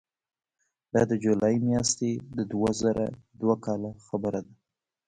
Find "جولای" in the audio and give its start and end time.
1.23-1.55